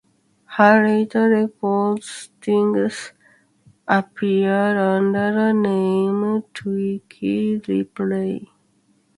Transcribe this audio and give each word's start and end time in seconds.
Her 0.57 0.83
later 0.87 1.29
recordings 1.29 3.11
appeared 3.87 4.75
under 4.75 5.31
the 5.31 5.53
name 5.53 6.41
Twinkle 6.55 7.61
Ripley. 7.67 8.49